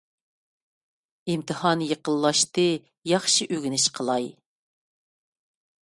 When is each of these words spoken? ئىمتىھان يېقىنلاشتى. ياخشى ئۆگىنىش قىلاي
ئىمتىھان 1.33 1.83
يېقىنلاشتى. 1.89 2.65
ياخشى 3.13 3.49
ئۆگىنىش 3.53 3.87
قىلاي 4.01 4.27